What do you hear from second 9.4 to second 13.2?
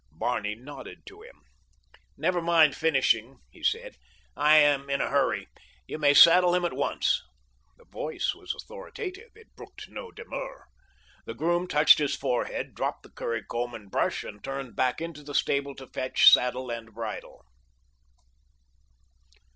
brooked no demur. The groom touched his forehead, dropped the